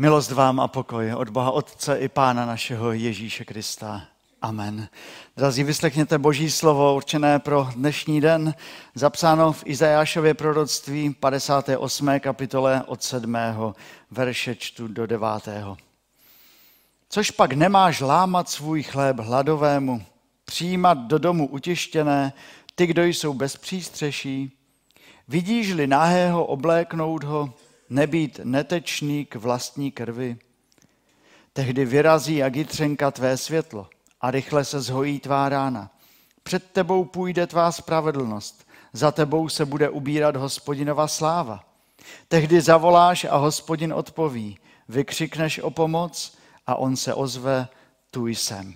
Milost 0.00 0.30
vám 0.30 0.60
a 0.60 0.68
pokoj 0.68 1.14
od 1.14 1.28
Boha 1.28 1.50
Otce 1.50 1.98
i 1.98 2.08
Pána 2.08 2.46
našeho 2.46 2.92
Ježíše 2.92 3.44
Krista. 3.44 4.02
Amen. 4.42 4.88
Drazí, 5.36 5.64
vyslechněte 5.64 6.18
Boží 6.18 6.50
slovo 6.50 6.96
určené 6.96 7.38
pro 7.38 7.68
dnešní 7.76 8.20
den, 8.20 8.54
zapsáno 8.94 9.52
v 9.52 9.62
Izajášově 9.66 10.34
proroctví 10.34 11.14
58. 11.14 12.20
kapitole 12.20 12.82
od 12.86 13.02
7. 13.02 13.36
verše 14.10 14.54
čtu 14.54 14.88
do 14.88 15.06
9. 15.06 15.28
Což 17.08 17.30
pak 17.30 17.52
nemáš 17.52 18.00
lámat 18.00 18.48
svůj 18.48 18.82
chléb 18.82 19.20
hladovému, 19.20 20.02
přijímat 20.44 20.98
do 20.98 21.18
domu 21.18 21.46
utěštěné, 21.46 22.32
ty, 22.74 22.86
kdo 22.86 23.04
jsou 23.04 23.34
bez 23.34 23.56
přístřeší, 23.56 24.58
vidíš-li 25.28 25.86
nahého 25.86 26.44
obléknout 26.44 27.24
ho, 27.24 27.52
nebýt 27.90 28.40
netečný 28.44 29.24
k 29.24 29.34
vlastní 29.34 29.90
krvi. 29.90 30.38
Tehdy 31.52 31.84
vyrazí 31.84 32.36
jak 32.36 32.56
jitřenka 32.56 33.10
tvé 33.10 33.36
světlo 33.36 33.88
a 34.20 34.30
rychle 34.30 34.64
se 34.64 34.80
zhojí 34.80 35.20
tvá 35.20 35.48
rána. 35.48 35.90
Před 36.42 36.70
tebou 36.72 37.04
půjde 37.04 37.46
tvá 37.46 37.72
spravedlnost, 37.72 38.66
za 38.92 39.10
tebou 39.10 39.48
se 39.48 39.64
bude 39.64 39.88
ubírat 39.88 40.36
hospodinova 40.36 41.08
sláva. 41.08 41.64
Tehdy 42.28 42.60
zavoláš 42.60 43.24
a 43.24 43.36
hospodin 43.36 43.92
odpoví, 43.92 44.58
vykřikneš 44.88 45.58
o 45.58 45.70
pomoc 45.70 46.38
a 46.66 46.74
on 46.74 46.96
se 46.96 47.14
ozve, 47.14 47.68
tu 48.10 48.26
jsem. 48.26 48.74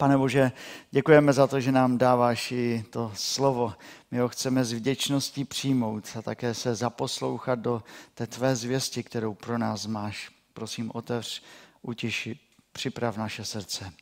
Pane 0.00 0.18
Bože, 0.18 0.52
děkujeme 0.90 1.32
za 1.32 1.46
to, 1.46 1.60
že 1.60 1.72
nám 1.72 1.98
dáváš 1.98 2.52
i 2.52 2.84
to 2.90 3.12
slovo. 3.14 3.74
My 4.10 4.18
ho 4.18 4.28
chceme 4.28 4.64
s 4.64 4.72
vděčností 4.72 5.44
přijmout 5.44 6.04
a 6.18 6.22
také 6.22 6.54
se 6.54 6.74
zaposlouchat 6.74 7.58
do 7.58 7.82
té 8.14 8.26
tvé 8.26 8.56
zvěsti, 8.56 9.02
kterou 9.02 9.34
pro 9.34 9.58
nás 9.58 9.86
máš. 9.86 10.30
Prosím, 10.54 10.90
otevř, 10.94 11.42
utiši, 11.82 12.38
připrav 12.72 13.16
naše 13.16 13.44
srdce. 13.44 13.92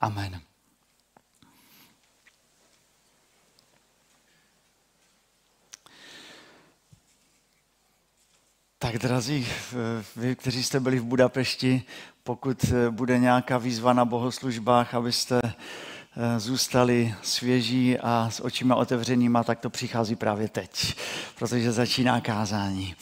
Amen. 0.00 0.40
Tak 8.78 8.98
drazí, 8.98 9.46
vy, 10.16 10.36
kteří 10.36 10.62
jste 10.62 10.80
byli 10.80 10.98
v 10.98 11.04
Budapešti, 11.04 11.82
pokud 12.22 12.64
eh, 12.64 12.90
bude 12.90 13.18
nějaká 13.18 13.58
výzva 13.58 13.92
na 13.92 14.04
bohoslužbách, 14.04 14.94
abyste 14.94 15.40
eh, 15.44 16.40
zůstali 16.40 17.14
svěží 17.22 17.98
a 17.98 18.28
s 18.30 18.44
očima 18.44 18.76
otevřenýma, 18.76 19.44
tak 19.44 19.60
to 19.60 19.70
přichází 19.70 20.16
právě 20.16 20.48
teď, 20.48 20.94
protože 21.38 21.72
začíná 21.72 22.20
kázání. 22.20 22.94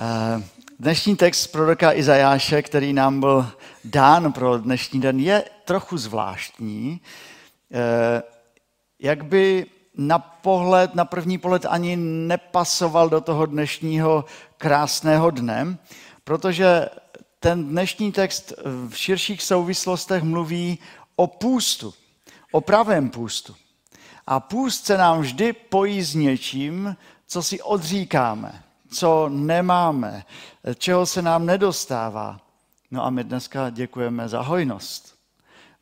Eh, 0.00 0.42
dnešní 0.78 1.16
text 1.16 1.46
proroka 1.46 1.92
Izajáše, 1.92 2.62
který 2.62 2.92
nám 2.92 3.20
byl 3.20 3.48
dán 3.84 4.32
pro 4.32 4.58
dnešní 4.58 5.00
den, 5.00 5.20
je 5.20 5.44
trochu 5.64 5.98
zvláštní. 5.98 7.00
Jak 9.00 9.24
by 9.24 9.66
na 9.96 10.18
pohled, 10.18 10.94
na 10.94 11.04
první 11.04 11.38
pohled 11.38 11.66
ani 11.68 11.96
nepasoval 11.96 13.08
do 13.08 13.20
toho 13.20 13.46
dnešního 13.46 14.24
krásného 14.56 15.30
dne, 15.30 15.78
protože 16.24 16.88
ten 17.40 17.64
dnešní 17.64 18.12
text 18.12 18.52
v 18.88 18.96
širších 18.96 19.42
souvislostech 19.42 20.22
mluví 20.22 20.78
o 21.16 21.26
půstu, 21.26 21.94
o 22.52 22.60
pravém 22.60 23.10
půstu. 23.10 23.54
A 24.26 24.40
půst 24.40 24.84
se 24.84 24.98
nám 24.98 25.20
vždy 25.20 25.52
pojí 25.52 26.02
s 26.02 26.14
něčím, 26.14 26.96
co 27.26 27.42
si 27.42 27.62
odříkáme, 27.62 28.62
co 28.90 29.28
nemáme, 29.28 30.24
čeho 30.78 31.06
se 31.06 31.22
nám 31.22 31.46
nedostává. 31.46 32.40
No 32.90 33.04
a 33.04 33.10
my 33.10 33.24
dneska 33.24 33.70
děkujeme 33.70 34.28
za 34.28 34.42
hojnost. 34.42 35.14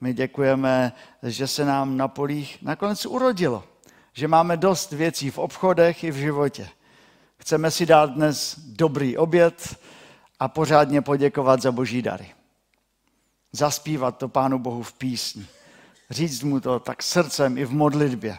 My 0.00 0.14
děkujeme, 0.14 0.92
že 1.22 1.47
se 1.47 1.64
nám 1.64 1.97
na 1.97 2.08
polích 2.08 2.62
nakonec 2.62 3.06
urodilo, 3.06 3.64
že 4.12 4.28
máme 4.28 4.56
dost 4.56 4.93
věcí 4.93 5.31
v 5.31 5.38
obchodech 5.38 6.04
i 6.04 6.10
v 6.10 6.16
životě. 6.16 6.69
Chceme 7.37 7.71
si 7.71 7.87
dát 7.87 8.10
dnes 8.10 8.59
dobrý 8.59 9.16
oběd, 9.16 9.76
a 10.41 10.48
pořádně 10.48 11.03
poděkovat 11.03 11.62
za 11.62 11.72
boží 11.72 12.03
dary. 12.03 12.34
Zaspívat 13.53 14.19
to 14.19 14.28
Pánu 14.28 14.59
Bohu 14.59 14.82
v 14.82 14.93
písni. 14.93 15.47
Říct 16.10 16.43
mu 16.43 16.60
to 16.60 16.81
tak 16.81 17.03
srdcem 17.03 17.59
i 17.59 17.65
v 17.65 17.72
modlitbě. 17.72 18.38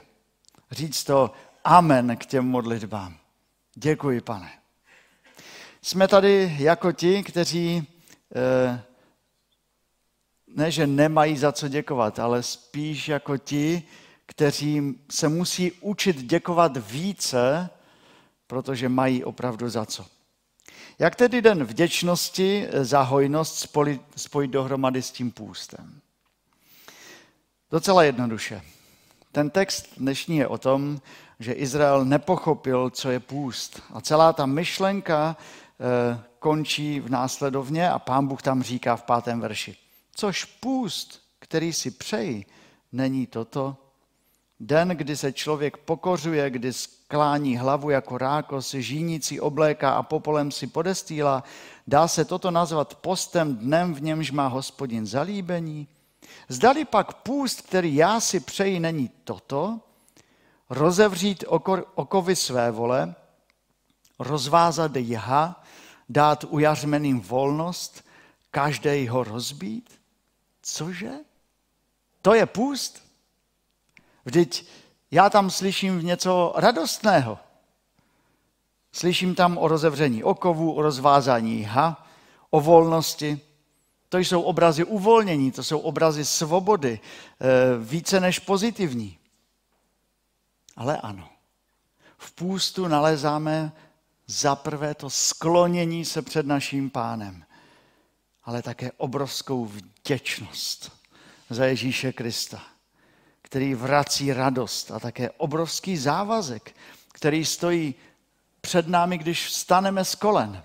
Říct 0.72 1.04
to 1.04 1.32
amen 1.64 2.18
k 2.18 2.26
těm 2.26 2.46
modlitbám. 2.46 3.18
Děkuji, 3.76 4.22
pane. 4.22 4.52
Jsme 5.82 6.08
tady 6.08 6.56
jako 6.60 6.92
ti, 6.92 7.24
kteří 7.24 7.88
eh, 8.36 8.82
ne, 10.56 10.72
že 10.72 10.88
nemají 10.88 11.38
za 11.38 11.52
co 11.52 11.68
děkovat, 11.68 12.20
ale 12.20 12.44
spíš 12.44 13.08
jako 13.08 13.38
ti, 13.38 13.84
kteří 14.32 15.00
se 15.10 15.28
musí 15.28 15.72
učit 15.72 16.22
děkovat 16.22 16.78
více, 16.78 17.70
protože 18.48 18.90
mají 18.90 19.24
opravdu 19.24 19.70
za 19.70 19.86
co. 19.86 20.06
Jak 21.00 21.16
tedy 21.16 21.42
den 21.42 21.64
vděčnosti 21.64 22.68
za 22.82 23.02
hojnost 23.02 23.68
spojit 24.16 24.52
dohromady 24.52 25.02
s 25.02 25.12
tím 25.12 25.32
půstem? 25.32 26.02
Docela 27.72 28.04
jednoduše. 28.04 28.62
Ten 29.32 29.50
text 29.50 29.90
dnešní 29.98 30.38
je 30.38 30.48
o 30.48 30.58
tom, 30.58 31.02
že 31.40 31.54
Izrael 31.54 32.06
nepochopil, 32.06 32.90
co 32.90 33.12
je 33.12 33.20
půst. 33.20 33.82
A 33.94 34.02
celá 34.02 34.34
ta 34.34 34.46
myšlenka 34.46 35.36
e, 35.36 36.20
končí 36.40 37.00
v 37.00 37.10
následovně 37.10 37.90
a 37.90 38.00
pán 38.00 38.28
Bůh 38.28 38.42
tam 38.42 38.64
říká 38.64 38.96
v 38.96 39.04
pátém 39.04 39.40
verši. 39.40 39.78
Což 40.16 40.46
půst, 40.46 41.22
který 41.40 41.74
si 41.74 41.92
přeji, 41.92 42.46
není 42.92 43.28
toto, 43.28 43.78
Den, 44.64 44.90
kdy 44.90 45.18
se 45.18 45.34
člověk 45.34 45.78
pokořuje, 45.78 46.50
kdy 46.50 46.74
sklání 46.74 47.58
hlavu 47.58 47.90
jako 47.90 48.18
rákos, 48.18 48.74
žínící 48.74 49.40
obléká 49.40 49.92
a 49.92 50.04
popolem 50.04 50.52
si 50.52 50.68
podestýla, 50.68 51.44
dá 51.88 52.08
se 52.08 52.26
toto 52.26 52.52
nazvat 52.52 52.96
postem 52.96 53.56
dnem, 53.56 53.94
v 53.94 54.02
němž 54.02 54.32
má 54.32 54.48
hospodin 54.48 55.08
zalíbení? 55.08 55.88
Zdali 56.48 56.86
pak 56.86 57.14
půst, 57.14 57.62
který 57.62 57.96
já 57.96 58.20
si 58.20 58.40
přeji, 58.40 58.80
není 58.80 59.10
toto, 59.24 59.80
rozevřít 60.70 61.44
oko, 61.48 61.86
okovy 61.96 62.36
své 62.36 62.72
vole, 62.72 63.16
rozvázat 64.20 64.96
jha, 64.96 65.64
dát 66.10 66.44
ujařmeným 66.44 67.22
volnost, 67.22 68.06
každý 68.52 69.08
ho 69.08 69.24
rozbít? 69.24 70.00
Cože? 70.62 71.12
To 72.22 72.34
je 72.34 72.46
půst? 72.46 73.11
Vždyť 74.26 74.68
já 75.12 75.30
tam 75.30 75.50
slyším 75.50 76.06
něco 76.06 76.54
radostného. 76.56 77.40
Slyším 78.92 79.36
tam 79.36 79.58
o 79.58 79.68
rozevření 79.68 80.24
okovů, 80.24 80.74
o 80.74 80.82
rozvázání 80.82 81.64
ha, 81.64 82.08
o 82.50 82.62
volnosti. 82.62 83.42
To 84.10 84.18
jsou 84.18 84.42
obrazy 84.42 84.84
uvolnění, 84.84 85.52
to 85.52 85.64
jsou 85.64 85.80
obrazy 85.80 86.26
svobody, 86.26 87.00
eh, 87.00 87.46
více 87.80 88.20
než 88.20 88.40
pozitivní. 88.40 89.18
Ale 90.76 90.98
ano, 90.98 91.30
v 92.18 92.32
půstu 92.32 92.88
nalezáme 92.88 93.72
zaprvé 94.28 94.96
to 94.96 95.10
sklonění 95.10 96.06
se 96.06 96.22
před 96.22 96.46
naším 96.46 96.90
pánem, 96.90 97.46
ale 98.44 98.62
také 98.62 98.92
obrovskou 98.92 99.66
vděčnost 99.66 100.92
za 101.50 101.66
Ježíše 101.66 102.14
Krista 102.14 102.62
který 103.52 103.76
vrací 103.76 104.34
radost 104.34 104.92
a 104.92 105.00
také 105.00 105.30
obrovský 105.32 105.98
závazek, 105.98 106.76
který 107.14 107.46
stojí 107.46 107.96
před 108.62 108.88
námi, 108.88 109.18
když 109.18 109.48
vstaneme 109.48 110.06
z 110.06 110.16
kolen. 110.16 110.64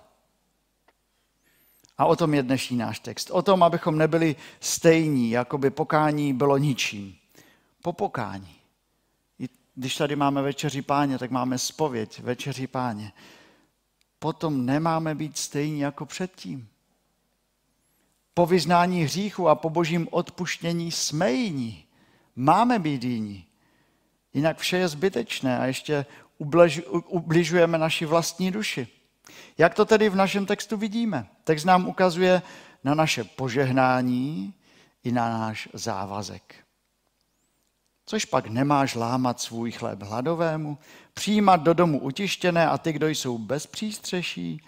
A 1.98 2.06
o 2.06 2.16
tom 2.16 2.34
je 2.34 2.42
dnešní 2.42 2.76
náš 2.76 2.98
text. 2.98 3.30
O 3.30 3.42
tom, 3.42 3.62
abychom 3.62 3.98
nebyli 3.98 4.36
stejní, 4.60 5.30
jako 5.30 5.58
by 5.58 5.70
pokání 5.70 6.32
bylo 6.32 6.58
ničím. 6.58 7.16
Po 7.82 7.92
pokání. 7.92 8.54
Když 9.74 9.96
tady 9.96 10.16
máme 10.16 10.42
večeři 10.42 10.82
páně, 10.82 11.18
tak 11.18 11.30
máme 11.30 11.58
spověď 11.58 12.20
večeři 12.20 12.66
páně. 12.66 13.12
Potom 14.18 14.66
nemáme 14.66 15.14
být 15.14 15.38
stejní 15.38 15.80
jako 15.80 16.06
předtím. 16.06 16.68
Po 18.34 18.46
vyznání 18.46 19.02
hříchu 19.02 19.48
a 19.48 19.54
po 19.54 19.70
božím 19.70 20.08
odpuštění 20.10 20.92
jsme 20.92 21.32
jiní. 21.32 21.85
Máme 22.36 22.78
být 22.78 23.04
jiní. 23.04 23.46
Jinak 24.34 24.58
vše 24.58 24.76
je 24.76 24.88
zbytečné 24.88 25.58
a 25.58 25.64
ještě 25.64 26.06
ubližujeme 27.08 27.78
naši 27.78 28.06
vlastní 28.06 28.50
duši. 28.50 28.88
Jak 29.58 29.74
to 29.74 29.84
tedy 29.84 30.08
v 30.08 30.16
našem 30.16 30.46
textu 30.46 30.76
vidíme? 30.76 31.26
Text 31.44 31.64
nám 31.64 31.88
ukazuje 31.88 32.42
na 32.84 32.94
naše 32.94 33.24
požehnání 33.24 34.54
i 35.04 35.12
na 35.12 35.38
náš 35.38 35.68
závazek. 35.72 36.54
Což 38.06 38.24
pak 38.24 38.46
nemáš 38.46 38.94
lámat 38.94 39.40
svůj 39.40 39.72
chléb 39.72 40.02
hladovému, 40.02 40.78
přijímat 41.14 41.56
do 41.56 41.74
domu 41.74 42.00
utištěné 42.00 42.68
a 42.68 42.78
ty, 42.78 42.92
kdo 42.92 43.08
jsou 43.08 43.38
bez 43.38 43.66
přístřeší, 43.66 44.62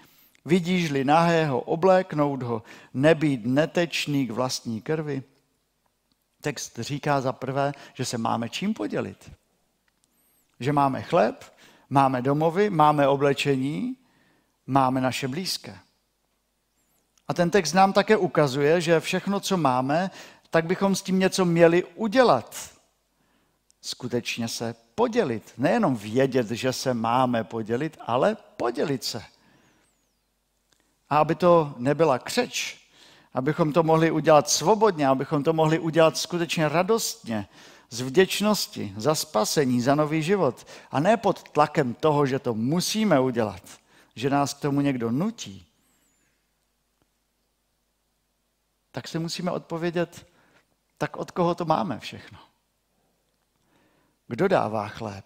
Vidíš-li 0.49 1.05
nahého, 1.05 1.61
obléknout 1.61 2.43
ho, 2.43 2.63
nebýt 2.95 3.47
netečný 3.47 4.27
k 4.27 4.31
vlastní 4.31 4.81
krvi? 4.81 5.23
Text 6.41 6.79
říká 6.79 7.21
za 7.21 7.33
prvé, 7.33 7.73
že 7.95 8.05
se 8.05 8.19
máme 8.19 8.49
čím 8.49 8.75
podělit. 8.75 9.31
Že 10.61 10.73
máme 10.73 11.03
chleb, 11.03 11.55
máme 11.91 12.23
domovy, 12.23 12.71
máme 12.71 13.09
oblečení, 13.09 13.97
máme 14.67 15.01
naše 15.01 15.29
blízké. 15.29 15.79
A 17.29 17.35
ten 17.35 17.51
text 17.51 17.73
nám 17.73 17.93
také 17.93 18.17
ukazuje, 18.17 18.81
že 18.81 19.01
všechno, 19.01 19.41
co 19.41 19.57
máme, 19.57 20.11
tak 20.51 20.67
bychom 20.67 20.97
s 20.97 21.03
tím 21.03 21.19
něco 21.19 21.45
měli 21.45 21.85
udělat. 21.85 22.71
Skutečně 23.81 24.49
se 24.49 24.75
podělit. 24.95 25.53
Nejenom 25.59 25.97
vědět, 25.97 26.51
že 26.51 26.73
se 26.73 26.95
máme 26.95 27.45
podělit, 27.45 27.99
ale 28.01 28.37
podělit 28.57 29.05
se. 29.05 29.23
A 31.11 31.19
aby 31.19 31.35
to 31.35 31.75
nebyla 31.77 32.19
křeč, 32.19 32.79
abychom 33.35 33.73
to 33.73 33.83
mohli 33.83 34.11
udělat 34.11 34.51
svobodně, 34.51 35.09
abychom 35.09 35.45
to 35.45 35.53
mohli 35.53 35.79
udělat 35.79 36.17
skutečně 36.17 36.69
radostně, 36.69 37.49
z 37.91 38.01
vděčnosti 38.01 38.95
za 38.97 39.15
spasení, 39.15 39.81
za 39.81 39.95
nový 39.95 40.23
život. 40.23 40.67
A 40.91 41.01
ne 41.01 41.17
pod 41.17 41.43
tlakem 41.43 41.95
toho, 41.95 42.27
že 42.27 42.39
to 42.39 42.55
musíme 42.55 43.21
udělat, 43.21 43.63
že 44.15 44.31
nás 44.31 44.55
k 44.55 44.61
tomu 44.61 44.81
někdo 44.81 45.11
nutí. 45.11 45.67
Tak 48.91 49.09
si 49.09 49.19
musíme 49.19 49.51
odpovědět, 49.51 50.27
tak 50.99 51.17
od 51.17 51.31
koho 51.31 51.55
to 51.55 51.65
máme 51.65 51.99
všechno? 51.99 52.39
Kdo 54.27 54.49
dává 54.49 54.89
chléb? 54.89 55.25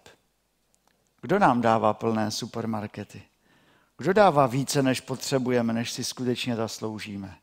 Kdo 1.21 1.39
nám 1.39 1.61
dává 1.61 1.93
plné 1.93 2.31
supermarkety? 2.31 3.23
Kdo 3.97 4.13
dává 4.13 4.47
více, 4.47 4.83
než 4.83 5.01
potřebujeme, 5.01 5.73
než 5.73 5.91
si 5.91 6.03
skutečně 6.03 6.55
zasloužíme? 6.55 7.37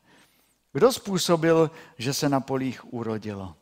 Kdo 0.73 0.93
způsobil, 0.93 1.71
že 1.97 2.13
se 2.13 2.29
na 2.29 2.39
polích 2.39 2.93
urodilo? 2.93 3.55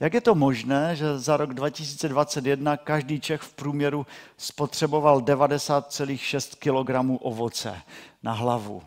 Jak 0.00 0.14
je 0.14 0.20
to 0.20 0.34
možné, 0.34 0.96
že 0.96 1.18
za 1.18 1.36
rok 1.36 1.54
2021 1.54 2.76
každý 2.76 3.20
Čech 3.20 3.40
v 3.40 3.52
průměru 3.52 4.06
spotřeboval 4.36 5.20
90,6 5.20 6.56
kg 6.56 7.20
ovoce 7.22 7.82
na 8.22 8.32
hlavu? 8.32 8.82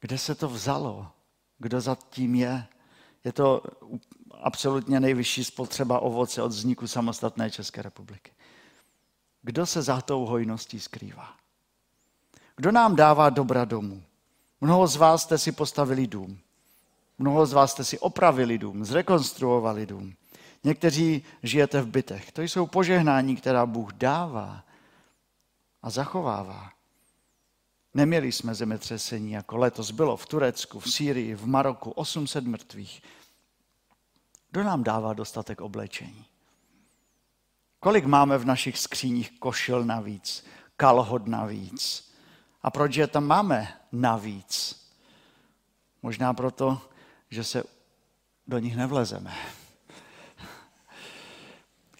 Kde 0.00 0.18
se 0.18 0.34
to 0.34 0.48
vzalo? 0.48 1.06
Kdo 1.58 1.80
za 1.80 1.96
tím 2.10 2.34
je? 2.34 2.66
Je 3.24 3.32
to 3.32 3.62
absolutně 4.40 5.00
nejvyšší 5.00 5.44
spotřeba 5.44 6.00
ovoce 6.00 6.42
od 6.42 6.48
vzniku 6.48 6.88
samostatné 6.88 7.50
České 7.50 7.82
republiky. 7.82 8.32
Kdo 9.42 9.66
se 9.66 9.82
za 9.82 10.00
tou 10.00 10.26
hojností 10.26 10.80
skrývá? 10.80 11.36
Kdo 12.56 12.72
nám 12.72 12.96
dává 12.96 13.30
dobra 13.30 13.64
domů? 13.64 14.02
Mnoho 14.62 14.86
z 14.86 14.96
vás 14.96 15.22
jste 15.22 15.38
si 15.38 15.52
postavili 15.52 16.06
dům. 16.06 16.38
Mnoho 17.18 17.46
z 17.46 17.52
vás 17.52 17.70
jste 17.72 17.84
si 17.84 17.98
opravili 17.98 18.58
dům, 18.58 18.84
zrekonstruovali 18.84 19.86
dům. 19.86 20.14
Někteří 20.64 21.24
žijete 21.42 21.80
v 21.80 21.86
bytech. 21.86 22.32
To 22.32 22.42
jsou 22.42 22.66
požehnání, 22.66 23.36
která 23.36 23.66
Bůh 23.66 23.92
dává 23.92 24.64
a 25.82 25.90
zachovává. 25.90 26.70
Neměli 27.94 28.32
jsme 28.32 28.54
zemětřesení, 28.54 29.32
jako 29.32 29.56
letos 29.56 29.90
bylo 29.90 30.16
v 30.16 30.26
Turecku, 30.26 30.80
v 30.80 30.90
Sýrii, 30.90 31.34
v 31.34 31.46
Maroku, 31.46 31.90
800 31.90 32.44
mrtvých. 32.44 33.02
Kdo 34.50 34.62
nám 34.64 34.84
dává 34.84 35.12
dostatek 35.14 35.60
oblečení? 35.60 36.24
Kolik 37.80 38.04
máme 38.04 38.38
v 38.38 38.44
našich 38.44 38.78
skříních 38.78 39.38
košil 39.38 39.84
navíc, 39.84 40.44
kalhod 40.76 41.26
navíc? 41.26 42.12
A 42.62 42.70
proč 42.70 42.96
je 42.96 43.06
tam 43.06 43.24
máme 43.24 43.81
navíc? 43.92 44.82
Možná 46.02 46.34
proto, 46.34 46.82
že 47.30 47.44
se 47.44 47.64
do 48.46 48.58
nich 48.58 48.76
nevlezeme. 48.76 49.36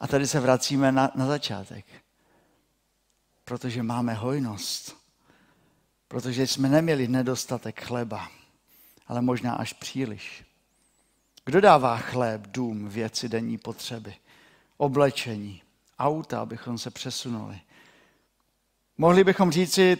A 0.00 0.06
tady 0.06 0.26
se 0.26 0.40
vracíme 0.40 0.92
na, 0.92 1.10
na 1.14 1.26
začátek. 1.26 1.84
Protože 3.44 3.82
máme 3.82 4.14
hojnost. 4.14 4.96
Protože 6.08 6.46
jsme 6.46 6.68
neměli 6.68 7.08
nedostatek 7.08 7.84
chleba, 7.84 8.30
ale 9.06 9.22
možná 9.22 9.54
až 9.54 9.72
příliš. 9.72 10.44
Kdo 11.44 11.60
dává 11.60 11.98
chléb, 11.98 12.46
dům, 12.46 12.88
věci 12.88 13.28
denní 13.28 13.58
potřeby, 13.58 14.14
oblečení, 14.76 15.62
auta, 15.98 16.40
abychom 16.40 16.78
se 16.78 16.90
přesunuli? 16.90 17.60
Mohli 18.98 19.24
bychom 19.24 19.52
říci, 19.52 19.98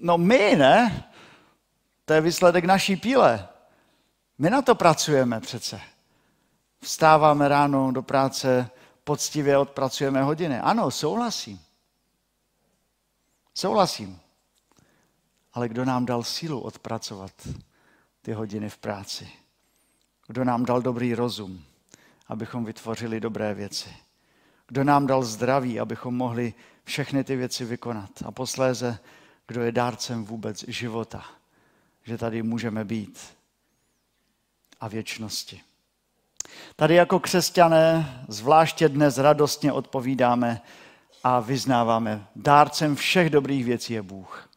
no 0.00 0.18
my 0.18 0.56
ne, 0.56 1.04
to 2.04 2.12
je 2.12 2.20
výsledek 2.20 2.64
naší 2.64 2.96
píle. 2.96 3.48
My 4.38 4.50
na 4.50 4.62
to 4.62 4.74
pracujeme 4.74 5.40
přece. 5.40 5.80
Vstáváme 6.80 7.48
ráno 7.48 7.92
do 7.92 8.02
práce, 8.02 8.70
poctivě 9.04 9.58
odpracujeme 9.58 10.22
hodiny. 10.22 10.60
Ano, 10.60 10.90
souhlasím. 10.90 11.60
Souhlasím. 13.54 14.20
Ale 15.52 15.68
kdo 15.68 15.84
nám 15.84 16.06
dal 16.06 16.22
sílu 16.22 16.60
odpracovat 16.60 17.32
ty 18.22 18.32
hodiny 18.32 18.70
v 18.70 18.78
práci? 18.78 19.28
Kdo 20.26 20.44
nám 20.44 20.64
dal 20.64 20.82
dobrý 20.82 21.14
rozum, 21.14 21.64
abychom 22.28 22.64
vytvořili 22.64 23.20
dobré 23.20 23.54
věci? 23.54 23.96
Kdo 24.66 24.84
nám 24.84 25.06
dal 25.06 25.22
zdraví, 25.22 25.80
abychom 25.80 26.16
mohli 26.16 26.54
všechny 26.84 27.24
ty 27.24 27.36
věci 27.36 27.64
vykonat? 27.64 28.10
A 28.26 28.30
posléze, 28.30 28.98
kdo 29.50 29.62
je 29.62 29.72
dárcem 29.72 30.24
vůbec 30.24 30.64
života, 30.68 31.24
že 32.04 32.18
tady 32.18 32.42
můžeme 32.42 32.84
být 32.84 33.18
a 34.80 34.88
věčnosti. 34.88 35.60
Tady 36.76 36.94
jako 36.94 37.20
křesťané 37.20 38.24
zvláště 38.28 38.88
dnes 38.88 39.18
radostně 39.18 39.72
odpovídáme 39.72 40.60
a 41.24 41.40
vyznáváme, 41.40 42.26
dárcem 42.36 42.96
všech 42.96 43.30
dobrých 43.30 43.64
věcí 43.64 43.92
je 43.92 44.02
Bůh. 44.02 44.48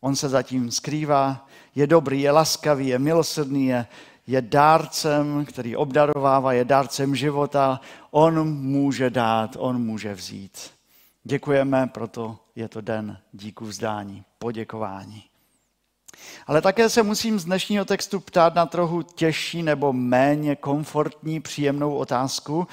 On 0.00 0.16
se 0.16 0.28
zatím 0.28 0.70
skrývá, 0.70 1.48
je 1.74 1.86
dobrý, 1.86 2.20
je 2.20 2.30
laskavý, 2.30 2.86
je 2.86 2.98
milosrdný, 2.98 3.66
je, 3.66 3.86
je 4.26 4.42
dárcem, 4.42 5.44
který 5.44 5.76
obdarovává, 5.76 6.52
je 6.52 6.64
dárcem 6.64 7.16
života. 7.16 7.80
On 8.10 8.48
může 8.48 9.10
dát, 9.10 9.56
on 9.58 9.82
může 9.82 10.14
vzít. 10.14 10.75
Děkujeme, 11.28 11.86
proto 11.86 12.38
je 12.54 12.68
to 12.68 12.80
den 12.80 13.18
díku 13.32 13.64
vzdání, 13.64 14.24
poděkování. 14.38 15.24
Ale 16.46 16.62
také 16.62 16.90
se 16.90 17.02
musím 17.02 17.38
z 17.38 17.44
dnešního 17.44 17.84
textu 17.84 18.20
ptát 18.20 18.54
na 18.54 18.66
trochu 18.66 19.02
těžší 19.02 19.62
nebo 19.62 19.92
méně 19.92 20.56
komfortní, 20.56 21.40
příjemnou 21.40 21.96
otázku, 21.96 22.68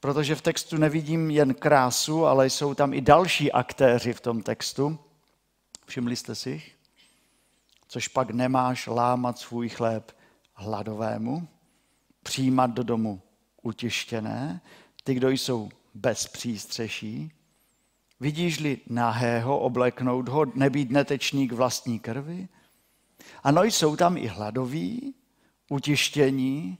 protože 0.00 0.34
v 0.34 0.42
textu 0.42 0.76
nevidím 0.76 1.30
jen 1.30 1.54
krásu, 1.54 2.26
ale 2.26 2.50
jsou 2.50 2.74
tam 2.74 2.94
i 2.94 3.00
další 3.00 3.52
aktéři 3.52 4.12
v 4.12 4.20
tom 4.20 4.42
textu. 4.42 4.98
Všimli 5.86 6.16
jste 6.16 6.34
si 6.34 6.50
jich? 6.50 6.76
Což 7.88 8.08
pak 8.08 8.30
nemáš 8.30 8.86
lámat 8.86 9.38
svůj 9.38 9.68
chléb 9.68 10.12
hladovému, 10.54 11.48
přijímat 12.22 12.70
do 12.70 12.82
domu 12.82 13.22
utištěné, 13.62 14.60
ty, 15.04 15.14
kdo 15.14 15.30
jsou 15.30 15.68
bez 15.94 16.28
přístřeší, 16.28 17.32
vidíš-li 18.20 18.80
nahého 18.86 19.58
obleknout 19.58 20.28
ho, 20.28 20.44
nebýt 20.54 20.90
netečník 20.90 21.52
vlastní 21.52 21.98
krvi, 22.00 22.48
ano, 23.42 23.64
jsou 23.64 23.96
tam 23.96 24.16
i 24.16 24.26
hladoví, 24.26 25.14
utištění, 25.70 26.78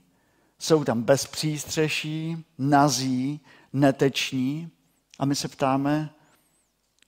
jsou 0.59 0.83
tam 0.83 1.03
bezpřístřeší, 1.03 2.45
nazí, 2.57 3.41
neteční. 3.73 4.71
A 5.19 5.25
my 5.25 5.35
se 5.35 5.47
ptáme, 5.47 6.09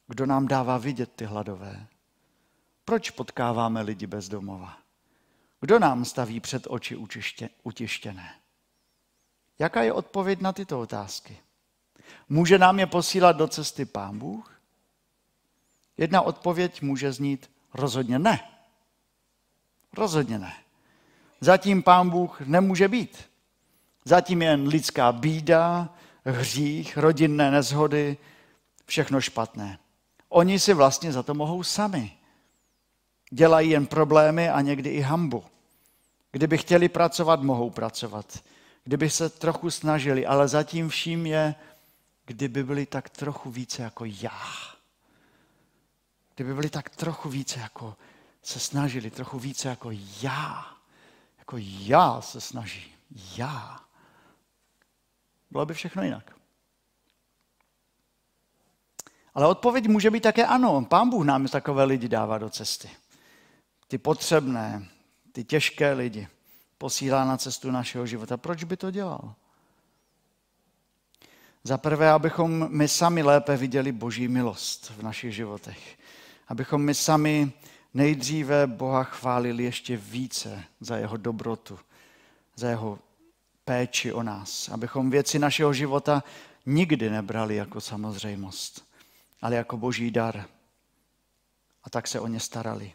kdo 0.08 0.26
nám 0.26 0.48
dává 0.48 0.78
vidět 0.78 1.12
ty 1.16 1.26
hladové? 1.26 1.88
Proč 2.86 3.10
potkáváme 3.10 3.82
lidi 3.82 4.08
bez 4.08 4.30
domova? 4.30 4.78
Kdo 5.62 5.80
nám 5.80 6.06
staví 6.06 6.40
před 6.40 6.68
oči 6.70 6.98
utištěné? 7.64 8.36
Jaká 9.60 9.84
je 9.84 9.94
odpověď 9.94 10.42
na 10.42 10.54
tyto 10.54 10.80
otázky? 10.80 11.38
Může 12.30 12.58
nám 12.58 12.80
je 12.80 12.88
posílat 12.88 13.38
do 13.38 13.48
cesty 13.48 13.86
Pán 13.86 14.20
Bůh? 14.20 14.62
Jedna 15.98 16.22
odpověď 16.22 16.82
může 16.82 17.12
znít 17.12 17.52
rozhodně 17.74 18.20
ne. 18.20 18.40
Rozhodně 19.94 20.40
ne. 20.40 20.54
Zatím 21.42 21.84
pán 21.84 22.10
Bůh 22.10 22.42
nemůže 22.42 22.88
být. 22.88 23.30
Zatím 24.06 24.42
jen 24.42 24.68
lidská 24.68 25.12
bída, 25.12 25.90
hřích, 26.26 26.98
rodinné 26.98 27.52
nezhody, 27.52 28.18
všechno 28.86 29.22
špatné. 29.22 29.80
Oni 30.30 30.60
si 30.60 30.74
vlastně 30.74 31.12
za 31.12 31.24
to 31.24 31.34
mohou 31.34 31.64
sami. 31.64 32.12
Dělají 33.30 33.70
jen 33.70 33.86
problémy 33.86 34.50
a 34.50 34.62
někdy 34.62 34.90
i 34.90 35.02
hambu. 35.02 35.44
Kdyby 36.32 36.58
chtěli 36.58 36.90
pracovat, 36.90 37.42
mohou 37.42 37.70
pracovat. 37.70 38.44
Kdyby 38.84 39.10
se 39.10 39.30
trochu 39.30 39.72
snažili, 39.72 40.26
ale 40.26 40.48
zatím 40.48 40.90
vším 40.90 41.26
je, 41.26 41.56
kdyby 42.28 42.64
byli 42.64 42.86
tak 42.86 43.10
trochu 43.10 43.52
více 43.52 43.82
jako 43.82 44.06
já. 44.06 44.42
kdyby 46.36 46.54
byli 46.54 46.70
tak 46.70 46.90
trochu 46.90 47.30
více 47.30 47.60
jako 47.60 47.96
se 48.42 48.60
snažili, 48.60 49.12
trochu 49.12 49.40
více 49.40 49.70
jako 49.70 49.90
já, 50.22 50.78
jako 51.38 51.58
já 51.60 52.22
se 52.22 52.42
snaží, 52.42 52.94
já, 53.38 53.80
bylo 55.52 55.66
by 55.66 55.74
všechno 55.74 56.04
jinak. 56.04 56.36
Ale 59.34 59.48
odpověď 59.48 59.88
může 59.88 60.12
být 60.12 60.24
také 60.24 60.46
ano. 60.46 60.86
Pán 60.86 61.10
Bůh 61.10 61.26
nám 61.26 61.48
takové 61.48 61.84
lidi 61.84 62.08
dává 62.08 62.38
do 62.38 62.50
cesty. 62.50 62.90
Ty 63.88 63.98
potřebné, 63.98 64.88
ty 65.32 65.44
těžké 65.44 65.94
lidi 65.94 66.28
posílá 66.78 67.26
na 67.26 67.38
cestu 67.38 67.72
našeho 67.72 68.06
života. 68.06 68.38
Proč 68.38 68.64
by 68.64 68.78
to 68.78 68.92
dělal? 68.92 69.36
Za 71.68 71.78
prvé, 71.78 72.12
abychom 72.12 72.68
my 72.70 72.88
sami 72.88 73.24
lépe 73.24 73.58
viděli 73.58 73.92
Boží 73.92 74.28
milost 74.28 74.92
v 74.98 75.04
našich 75.04 75.36
životech. 75.36 75.98
Abychom 76.48 76.82
my 76.82 76.94
sami 76.94 77.52
nejdříve 77.94 78.68
Boha 78.68 79.04
chválili 79.04 79.64
ještě 79.64 79.98
více 79.98 80.64
za 80.80 80.98
jeho 80.98 81.18
dobrotu, 81.18 81.80
za 82.56 82.70
jeho 82.70 83.00
péči 83.66 84.14
o 84.14 84.24
nás. 84.24 84.70
Abychom 84.70 85.10
věci 85.10 85.40
našeho 85.40 85.74
života 85.74 86.24
nikdy 86.66 87.10
nebrali 87.10 87.56
jako 87.56 87.82
samozřejmost, 87.82 88.86
ale 89.42 89.56
jako 89.56 89.78
boží 89.78 90.12
dar. 90.12 90.46
A 91.84 91.90
tak 91.90 92.08
se 92.08 92.20
o 92.20 92.28
ně 92.28 92.40
starali. 92.40 92.92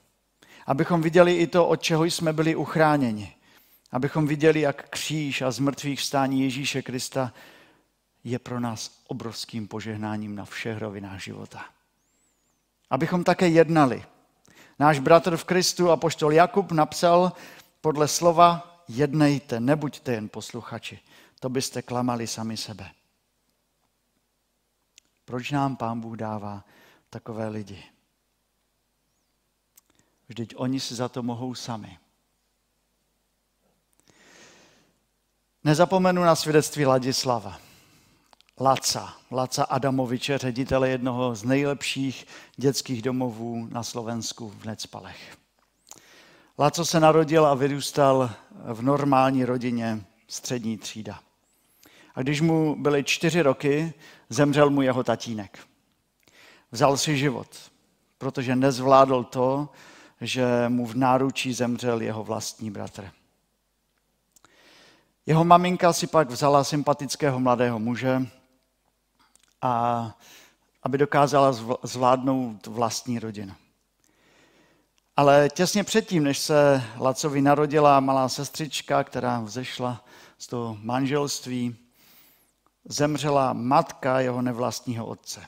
Abychom 0.66 1.02
viděli 1.02 1.36
i 1.36 1.46
to, 1.46 1.68
od 1.68 1.82
čeho 1.82 2.04
jsme 2.04 2.32
byli 2.32 2.56
uchráněni. 2.56 3.34
Abychom 3.90 4.26
viděli, 4.26 4.60
jak 4.60 4.88
kříž 4.88 5.42
a 5.42 5.50
zmrtvých 5.50 6.00
vstání 6.00 6.42
Ježíše 6.42 6.82
Krista 6.82 7.32
je 8.24 8.38
pro 8.38 8.60
nás 8.60 9.02
obrovským 9.06 9.68
požehnáním 9.68 10.34
na 10.34 10.44
všech 10.44 10.78
rovinách 10.78 11.20
života. 11.20 11.64
Abychom 12.90 13.24
také 13.24 13.48
jednali. 13.48 14.04
Náš 14.78 14.98
bratr 14.98 15.36
v 15.36 15.44
Kristu, 15.44 15.90
apoštol 15.90 16.32
Jakub, 16.32 16.72
napsal 16.72 17.32
podle 17.80 18.08
slova 18.08 18.82
jednejte, 18.88 19.60
nebuďte 19.60 20.12
jen 20.12 20.28
posluchači. 20.28 21.00
To 21.40 21.48
byste 21.48 21.82
klamali 21.82 22.26
sami 22.26 22.56
sebe. 22.56 22.90
Proč 25.24 25.50
nám 25.50 25.76
Pán 25.76 26.00
Bůh 26.00 26.16
dává 26.16 26.64
takové 27.10 27.48
lidi? 27.48 27.84
Vždyť 30.28 30.54
oni 30.56 30.80
si 30.80 30.94
za 30.94 31.08
to 31.08 31.22
mohou 31.22 31.54
sami. 31.54 31.98
Nezapomenu 35.64 36.22
na 36.22 36.34
svědectví 36.34 36.86
Ladislava. 36.86 37.71
Laca, 38.60 39.14
Laca 39.30 39.64
Adamoviče, 39.64 40.38
ředitele 40.38 40.88
jednoho 40.88 41.34
z 41.34 41.44
nejlepších 41.44 42.26
dětských 42.56 43.02
domovů 43.02 43.68
na 43.70 43.82
Slovensku 43.82 44.52
v 44.58 44.64
Necpalech. 44.64 45.36
Laco 46.58 46.84
se 46.84 47.00
narodil 47.00 47.46
a 47.46 47.54
vyrůstal 47.54 48.30
v 48.64 48.82
normální 48.82 49.44
rodině 49.44 50.04
střední 50.28 50.78
třída. 50.78 51.20
A 52.14 52.22
když 52.22 52.40
mu 52.40 52.76
byly 52.78 53.04
čtyři 53.04 53.42
roky, 53.42 53.94
zemřel 54.28 54.70
mu 54.70 54.82
jeho 54.82 55.04
tatínek. 55.04 55.58
Vzal 56.72 56.96
si 56.96 57.18
život, 57.18 57.48
protože 58.18 58.56
nezvládl 58.56 59.24
to, 59.24 59.68
že 60.20 60.44
mu 60.68 60.86
v 60.86 60.94
náručí 60.94 61.52
zemřel 61.52 62.00
jeho 62.00 62.24
vlastní 62.24 62.70
bratr. 62.70 63.10
Jeho 65.26 65.44
maminka 65.44 65.92
si 65.92 66.06
pak 66.06 66.30
vzala 66.30 66.64
sympatického 66.64 67.40
mladého 67.40 67.78
muže, 67.78 68.26
a 69.62 70.14
aby 70.82 70.98
dokázala 70.98 71.52
zvládnout 71.82 72.66
vlastní 72.66 73.18
rodinu. 73.18 73.54
Ale 75.16 75.48
těsně 75.54 75.84
předtím, 75.84 76.24
než 76.24 76.38
se 76.38 76.82
Lacovi 77.00 77.42
narodila 77.42 78.00
malá 78.00 78.28
sestřička, 78.28 79.04
která 79.04 79.40
vzešla 79.40 80.04
z 80.38 80.46
toho 80.46 80.76
manželství, 80.80 81.76
zemřela 82.84 83.52
matka 83.52 84.20
jeho 84.20 84.42
nevlastního 84.42 85.06
otce. 85.06 85.46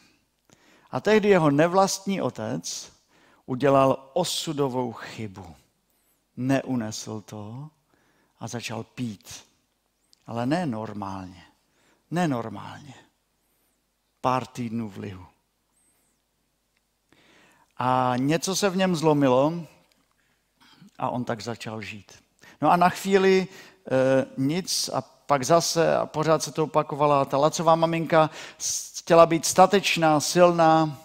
A 0.91 1.01
tehdy 1.01 1.29
jeho 1.29 1.51
nevlastní 1.51 2.23
otec 2.23 2.93
udělal 3.47 4.11
osudovou 4.13 4.93
chybu. 4.93 5.55
Neunesl 6.37 7.21
to 7.21 7.69
a 8.41 8.49
začal 8.49 8.85
pít. 8.85 9.45
Ale 10.27 10.47
ne 10.47 10.67
normálně. 10.67 11.43
Nenormálně. 12.11 13.04
Pár 14.25 14.47
týdnů 14.47 14.89
v 14.89 14.99
lihu. 14.99 15.27
A 17.77 18.13
něco 18.17 18.57
se 18.57 18.71
v 18.71 18.77
něm 18.77 18.97
zlomilo 18.97 19.53
a 20.99 21.11
on 21.11 21.25
tak 21.25 21.41
začal 21.41 21.83
žít. 21.83 22.13
No 22.61 22.71
a 22.71 22.77
na 22.77 22.89
chvíli 22.89 23.47
e, 23.47 24.27
nic 24.37 24.91
a 24.95 25.01
pak 25.01 25.45
zase 25.45 25.97
a 25.97 26.07
pořád 26.07 26.43
se 26.43 26.53
to 26.53 26.65
opakovala. 26.65 27.25
Ta 27.25 27.37
lacová 27.37 27.75
maminka 27.75 28.31
chtěla 28.99 29.27
být 29.27 29.47
statečná, 29.47 30.21
silná 30.21 30.99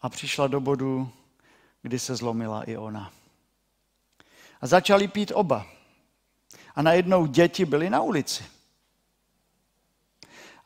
a 0.00 0.08
přišla 0.08 0.46
do 0.46 0.60
bodu, 0.60 1.10
kdy 1.82 1.98
se 1.98 2.16
zlomila 2.16 2.62
i 2.62 2.76
ona. 2.76 3.12
A 4.60 4.66
začali 4.66 5.08
pít 5.08 5.32
oba. 5.34 5.66
A 6.76 6.82
najednou 6.82 7.26
děti 7.26 7.64
byly 7.64 7.90
na 7.90 8.00
ulici 8.00 8.55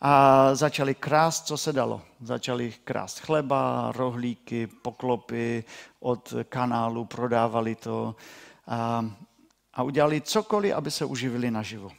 a 0.00 0.54
začali 0.54 0.94
krást, 0.94 1.46
co 1.46 1.56
se 1.56 1.72
dalo. 1.72 2.02
Začali 2.20 2.74
krást 2.84 3.18
chleba, 3.18 3.92
rohlíky, 3.96 4.66
poklopy 4.66 5.64
od 6.00 6.34
kanálu, 6.48 7.04
prodávali 7.04 7.74
to 7.74 8.16
a, 8.66 9.04
a 9.74 9.82
udělali 9.82 10.20
cokoliv, 10.20 10.74
aby 10.74 10.90
se 10.90 11.04
uživili 11.04 11.50
naživo. 11.50 11.90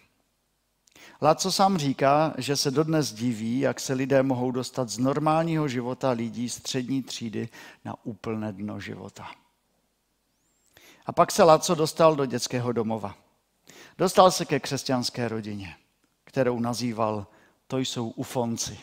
Láco 1.21 1.51
sám 1.51 1.77
říká, 1.77 2.33
že 2.37 2.55
se 2.55 2.71
dodnes 2.71 3.13
diví, 3.13 3.59
jak 3.59 3.79
se 3.79 3.93
lidé 3.93 4.23
mohou 4.23 4.51
dostat 4.51 4.89
z 4.89 4.97
normálního 4.97 5.67
života 5.67 6.11
lidí 6.11 6.49
střední 6.49 7.03
třídy 7.03 7.49
na 7.85 7.95
úplné 8.03 8.53
dno 8.53 8.79
života. 8.79 9.27
A 11.05 11.11
pak 11.11 11.31
se 11.31 11.43
Laco 11.43 11.75
dostal 11.75 12.15
do 12.15 12.25
dětského 12.25 12.71
domova. 12.71 13.15
Dostal 13.97 14.31
se 14.31 14.45
ke 14.45 14.59
křesťanské 14.59 15.27
rodině, 15.27 15.75
kterou 16.23 16.59
nazýval 16.59 17.27
to 17.71 17.77
jsou 17.77 18.09
ufonci. 18.09 18.79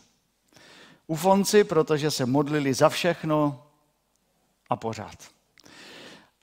Ufonci, 1.06 1.64
protože 1.64 2.10
se 2.10 2.26
modlili 2.26 2.74
za 2.74 2.88
všechno 2.88 3.62
a 4.70 4.76
pořád. 4.76 5.28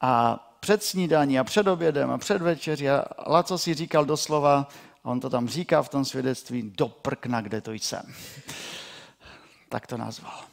A 0.02 0.36
před 0.60 0.84
snídaní 0.84 1.40
a 1.40 1.44
před 1.44 1.68
obědem 1.68 2.12
a 2.12 2.18
před 2.18 2.42
večeří 2.42 2.90
a 2.90 3.06
Laco 3.28 3.58
si 3.58 3.74
říkal 3.74 4.06
doslova, 4.06 4.68
a 5.04 5.10
on 5.10 5.20
to 5.20 5.30
tam 5.30 5.48
říká 5.48 5.82
v 5.82 5.90
tom 5.90 6.06
svědectví, 6.06 6.72
do 6.76 6.88
prkna, 6.88 7.42
kde 7.42 7.62
to 7.62 7.72
jsem. 7.72 8.14
tak 9.70 9.88
to 9.88 9.98
nazval. 9.98 10.46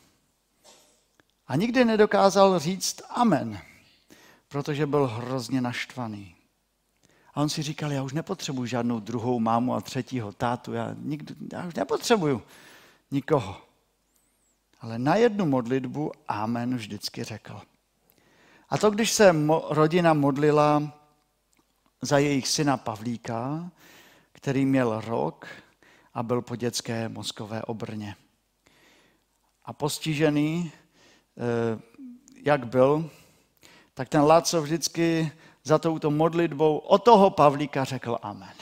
A 1.47 1.57
nikdy 1.57 1.85
nedokázal 1.85 2.59
říct 2.59 3.03
amen, 3.11 3.61
protože 4.49 4.87
byl 4.87 5.07
hrozně 5.07 5.61
naštvaný. 5.61 6.42
A 7.35 7.41
on 7.41 7.49
si 7.49 7.63
říkal, 7.63 7.93
já 7.93 8.03
už 8.03 8.13
nepotřebuji 8.13 8.67
žádnou 8.67 9.01
druhou 9.01 9.41
mámu 9.41 9.75
a 9.75 9.81
třetího 9.81 10.33
tátu, 10.33 10.73
já, 10.73 10.95
nikdy, 10.99 11.35
já 11.53 11.67
už 11.67 11.75
nepotřebuju 11.75 12.43
nikoho. 13.11 13.57
Ale 14.81 14.99
na 14.99 15.17
jednu 15.17 15.47
modlitbu 15.47 16.13
Amen 16.29 16.77
vždycky 16.77 17.25
řekl. 17.25 17.61
A 18.69 18.79
to, 18.79 18.91
když 18.91 19.13
se 19.13 19.33
mo- 19.33 19.65
rodina 19.69 20.15
modlila 20.15 20.93
za 22.03 22.19
jejich 22.19 22.49
syna 22.49 22.77
Pavlíka, 22.77 23.71
který 24.33 24.67
měl 24.67 25.01
rok 25.01 25.47
a 26.15 26.23
byl 26.23 26.43
po 26.43 26.57
dětské 26.57 27.09
mozkové 27.09 27.63
obrně. 27.63 28.17
A 29.65 29.73
postižený, 29.73 30.73
eh, 31.39 31.81
jak 32.45 32.67
byl, 32.67 33.11
tak 33.95 34.09
ten 34.09 34.21
Láco 34.21 34.63
vždycky 34.63 35.33
za 35.65 35.79
touto 35.79 36.11
modlitbou 36.11 36.79
o 36.79 36.99
toho 36.99 37.31
Pavlíka 37.31 37.85
řekl 37.85 38.19
amen. 38.23 38.55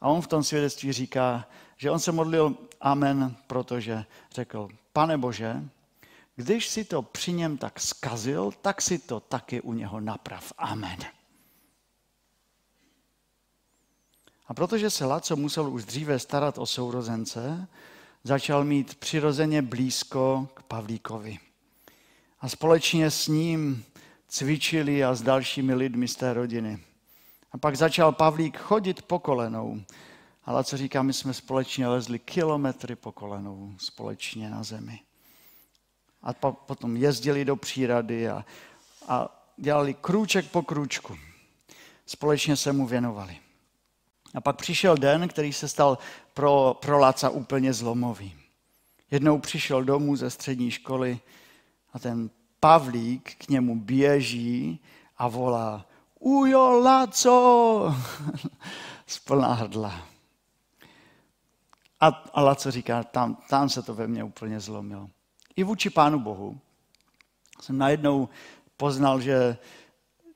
A 0.00 0.08
on 0.08 0.22
v 0.22 0.26
tom 0.26 0.44
svědectví 0.44 0.92
říká, 0.92 1.48
že 1.76 1.90
on 1.90 1.98
se 1.98 2.12
modlil 2.12 2.54
amen, 2.80 3.36
protože 3.46 4.04
řekl, 4.32 4.68
pane 4.92 5.18
Bože, 5.18 5.64
když 6.36 6.68
si 6.68 6.84
to 6.84 7.02
při 7.02 7.32
něm 7.32 7.58
tak 7.58 7.80
skazil, 7.80 8.52
tak 8.62 8.82
si 8.82 8.98
to 8.98 9.20
taky 9.20 9.60
u 9.60 9.72
něho 9.72 10.00
naprav. 10.00 10.52
Amen. 10.58 10.98
A 14.46 14.54
protože 14.54 14.90
se 14.90 15.04
Laco 15.04 15.36
musel 15.36 15.70
už 15.70 15.84
dříve 15.84 16.18
starat 16.18 16.58
o 16.58 16.66
sourozence, 16.66 17.68
začal 18.24 18.64
mít 18.64 18.94
přirozeně 18.94 19.62
blízko 19.62 20.48
k 20.54 20.62
Pavlíkovi. 20.62 21.38
A 22.40 22.48
společně 22.48 23.10
s 23.10 23.28
ním 23.28 23.84
cvičili 24.28 25.04
a 25.04 25.14
s 25.14 25.22
dalšími 25.22 25.74
lidmi 25.74 26.08
z 26.08 26.16
té 26.16 26.32
rodiny. 26.32 26.78
A 27.52 27.58
pak 27.58 27.76
začal 27.76 28.12
Pavlík 28.12 28.58
chodit 28.58 29.02
po 29.02 29.18
kolenou. 29.18 29.80
Ale 30.44 30.64
co 30.64 30.76
říká, 30.76 31.02
my 31.02 31.12
jsme 31.12 31.34
společně 31.34 31.88
lezli 31.88 32.18
kilometry 32.18 32.96
po 32.96 33.12
kolenou, 33.12 33.74
společně 33.78 34.50
na 34.50 34.62
zemi. 34.62 35.00
A 36.22 36.32
potom 36.52 36.96
jezdili 36.96 37.44
do 37.44 37.56
přírady 37.56 38.28
a, 38.28 38.44
a 39.08 39.44
dělali 39.56 39.94
krůček 39.94 40.50
po 40.50 40.62
krůčku. 40.62 41.18
Společně 42.06 42.56
se 42.56 42.72
mu 42.72 42.86
věnovali. 42.86 43.36
A 44.34 44.40
pak 44.40 44.56
přišel 44.56 44.96
den, 44.96 45.28
který 45.28 45.52
se 45.52 45.68
stal 45.68 45.98
pro, 46.34 46.76
pro 46.80 46.98
Laca 46.98 47.30
úplně 47.30 47.72
zlomový. 47.72 48.34
Jednou 49.10 49.38
přišel 49.38 49.84
domů 49.84 50.16
ze 50.16 50.30
střední 50.30 50.70
školy 50.70 51.20
a 51.92 51.98
ten 51.98 52.30
Pavlík 52.60 53.34
k 53.34 53.48
němu 53.48 53.80
běží 53.80 54.80
a 55.18 55.28
volá 55.28 55.86
Ujo, 56.18 56.80
Laco! 56.80 57.94
Z 59.06 59.18
plná 59.18 59.52
hrdla. 59.52 60.02
A, 62.00 62.06
a 62.34 62.42
Laco 62.42 62.70
říká, 62.70 63.02
tam, 63.02 63.36
tam 63.48 63.68
se 63.68 63.82
to 63.82 63.94
ve 63.94 64.06
mně 64.06 64.24
úplně 64.24 64.60
zlomilo. 64.60 65.08
I 65.56 65.64
vůči 65.64 65.90
Pánu 65.90 66.18
Bohu 66.18 66.60
jsem 67.62 67.78
najednou 67.78 68.28
poznal, 68.76 69.20
že, 69.20 69.56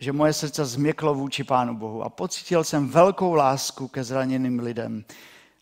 že 0.01 0.13
moje 0.13 0.33
srdce 0.33 0.65
změklo 0.65 1.15
vůči 1.15 1.45
Pánu 1.45 1.77
Bohu 1.77 2.03
a 2.03 2.09
pocítil 2.09 2.65
jsem 2.65 2.89
velkou 2.89 3.35
lásku 3.35 3.89
ke 3.89 4.05
zraněným 4.05 4.59
lidem. 4.59 5.05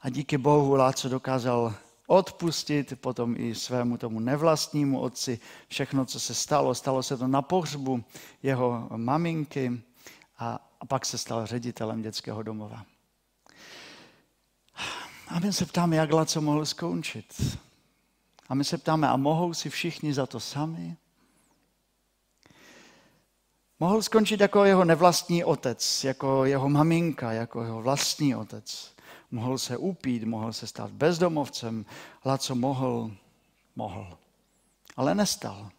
A 0.03 0.11
díky 0.11 0.39
Bohu 0.39 0.75
Láco 0.75 1.09
dokázal 1.09 1.75
odpustit 2.11 3.01
potom 3.01 3.35
i 3.39 3.55
svému 3.55 3.97
tomu 3.97 4.21
nevlastnímu 4.21 5.01
otci 5.01 5.41
všechno, 5.69 6.05
co 6.05 6.21
se 6.21 6.35
stalo. 6.35 6.75
Stalo 6.75 7.03
se 7.03 7.17
to 7.17 7.27
na 7.27 7.43
pohřbu 7.43 8.05
jeho 8.43 8.89
maminky 8.97 9.83
a, 10.39 10.59
a 10.81 10.87
pak 10.87 11.07
se 11.07 11.19
stal 11.19 11.47
ředitelem 11.47 12.03
dětského 12.03 12.43
domova. 12.43 12.85
A 15.29 15.39
my 15.39 15.53
se 15.53 15.67
ptáme, 15.67 15.97
jak 15.97 16.13
Laco 16.13 16.41
mohl 16.41 16.67
skončit. 16.67 17.59
A 18.49 18.55
my 18.55 18.65
se 18.65 18.79
ptáme, 18.79 19.09
a 19.09 19.17
mohou 19.17 19.55
si 19.55 19.71
všichni 19.71 20.15
za 20.15 20.27
to 20.27 20.41
sami? 20.41 20.97
Mohl 23.81 24.03
skončit 24.03 24.41
jako 24.41 24.65
jeho 24.65 24.85
nevlastní 24.85 25.45
otec, 25.45 26.05
jako 26.05 26.45
jeho 26.45 26.69
maminka, 26.69 27.33
jako 27.33 27.63
jeho 27.63 27.83
vlastní 27.83 28.37
otec. 28.37 28.95
Mohl 29.31 29.59
se 29.59 29.77
upít, 29.77 30.25
mohl 30.25 30.53
se 30.53 30.67
stát 30.67 30.91
bezdomovcem, 30.91 31.87
ale 32.23 32.39
co 32.39 32.55
mohl, 32.55 33.11
mohl. 33.77 34.19
Ale 34.97 35.15
nestal. 35.15 35.71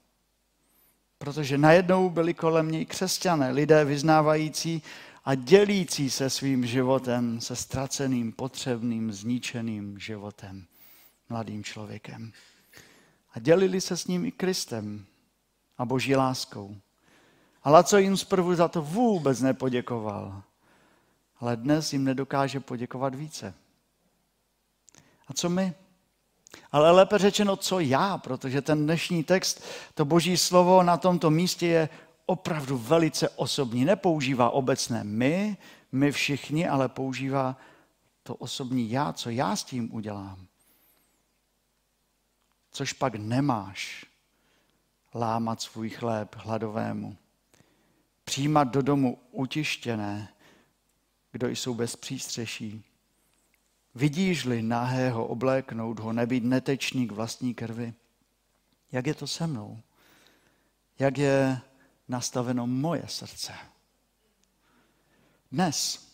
Protože 1.17 1.57
najednou 1.57 2.09
byli 2.09 2.33
kolem 2.33 2.71
něj 2.71 2.85
křesťané, 2.85 3.51
lidé 3.51 3.85
vyznávající 3.85 4.81
a 5.25 5.35
dělící 5.35 6.09
se 6.09 6.29
svým 6.29 6.65
životem, 6.65 7.41
se 7.41 7.55
ztraceným, 7.55 8.31
potřebným, 8.31 9.11
zničeným 9.11 9.99
životem, 9.99 10.65
mladým 11.29 11.63
člověkem. 11.63 12.31
A 13.33 13.39
dělili 13.39 13.81
se 13.81 13.97
s 13.97 14.07
ním 14.07 14.25
i 14.25 14.31
Kristem 14.31 15.05
a 15.77 15.85
boží 15.85 16.15
láskou. 16.15 16.75
Ale 17.63 17.83
co 17.83 17.97
jim 17.97 18.17
zprvu 18.17 18.55
za 18.55 18.67
to 18.67 18.81
vůbec 18.81 19.41
nepoděkoval. 19.41 20.43
Ale 21.41 21.57
dnes 21.57 21.93
jim 21.93 22.03
nedokáže 22.03 22.59
poděkovat 22.59 23.15
více. 23.15 23.53
A 25.27 25.33
co 25.33 25.49
my? 25.49 25.73
Ale 26.71 26.91
lépe 26.91 27.17
řečeno, 27.17 27.55
co 27.55 27.79
já, 27.79 28.17
protože 28.17 28.61
ten 28.61 28.83
dnešní 28.83 29.23
text, 29.23 29.63
to 29.93 30.05
boží 30.05 30.37
slovo 30.37 30.83
na 30.83 30.97
tomto 30.97 31.29
místě 31.29 31.67
je 31.67 31.89
opravdu 32.25 32.77
velice 32.77 33.29
osobní. 33.29 33.85
Nepoužívá 33.85 34.49
obecné 34.49 35.03
my, 35.03 35.57
my 35.91 36.11
všichni, 36.11 36.67
ale 36.67 36.89
používá 36.89 37.57
to 38.23 38.35
osobní 38.35 38.91
já, 38.91 39.13
co 39.13 39.29
já 39.29 39.55
s 39.55 39.63
tím 39.63 39.93
udělám. 39.93 40.47
Což 42.71 42.93
pak 42.93 43.15
nemáš 43.15 44.05
lámat 45.13 45.61
svůj 45.61 45.89
chléb 45.89 46.35
hladovému 46.35 47.17
přijímat 48.31 48.63
do 48.63 48.81
domu 48.81 49.17
utištěné, 49.31 50.33
kdo 51.31 51.47
jsou 51.47 51.73
bez 51.73 51.95
přístřeší. 51.95 52.83
Vidíš-li 53.95 54.61
nahého 54.61 55.27
obléknout 55.27 55.99
ho, 55.99 56.13
nebýt 56.13 56.43
netečný 56.43 57.07
k 57.07 57.11
vlastní 57.11 57.53
krvi? 57.53 57.93
Jak 58.91 59.07
je 59.07 59.13
to 59.13 59.27
se 59.27 59.47
mnou? 59.47 59.81
Jak 60.99 61.17
je 61.17 61.61
nastaveno 62.07 62.67
moje 62.67 63.03
srdce? 63.07 63.53
Dnes. 65.51 66.07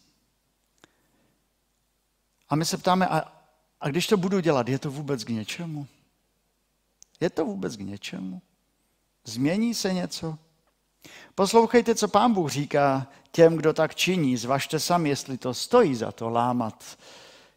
A 2.49 2.55
my 2.55 2.65
se 2.65 2.77
ptáme, 2.77 3.07
a, 3.07 3.43
a 3.81 3.89
když 3.89 4.07
to 4.07 4.17
budu 4.17 4.39
dělat, 4.39 4.69
je 4.69 4.79
to 4.79 4.91
vůbec 4.91 5.23
k 5.23 5.29
něčemu? 5.29 5.87
Je 7.19 7.29
to 7.29 7.45
vůbec 7.45 7.75
k 7.75 7.79
něčemu? 7.79 8.41
Změní 9.25 9.73
se 9.73 9.93
něco? 9.93 10.39
Poslouchejte, 11.35 11.95
co 11.95 12.07
pán 12.07 12.33
Bůh 12.33 12.51
říká 12.51 13.07
těm, 13.31 13.55
kdo 13.55 13.73
tak 13.73 13.95
činí. 13.95 14.37
Zvažte 14.37 14.79
sami, 14.79 15.09
jestli 15.09 15.37
to 15.37 15.53
stojí 15.53 15.95
za 15.95 16.11
to 16.11 16.29
lámat, 16.29 16.97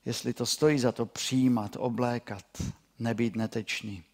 jestli 0.04 0.34
to 0.34 0.46
stojí 0.46 0.78
za 0.78 0.92
to 0.92 1.06
přijímat, 1.06 1.76
oblékat, 1.78 2.44
nebýt 2.98 3.36
netečný. 3.36 4.04